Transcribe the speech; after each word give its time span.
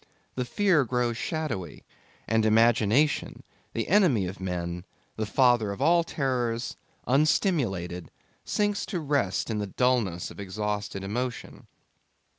The 0.33 0.45
fear 0.45 0.83
grows 0.83 1.15
shadowy; 1.15 1.83
and 2.27 2.43
Imagination, 2.43 3.43
the 3.73 3.87
enemy 3.87 4.25
of 4.25 4.39
men, 4.39 4.83
the 5.15 5.27
father 5.27 5.71
of 5.71 5.79
all 5.79 6.03
terrors, 6.03 6.75
unstimulated, 7.05 8.09
sinks 8.43 8.83
to 8.87 8.99
rest 8.99 9.51
in 9.51 9.59
the 9.59 9.67
dullness 9.67 10.31
of 10.31 10.39
exhausted 10.39 11.03
emotion. 11.03 11.67